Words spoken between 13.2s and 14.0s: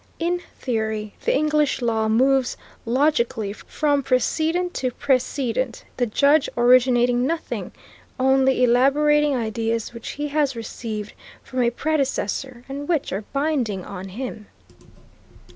binding